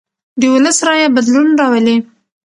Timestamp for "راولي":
1.59-1.97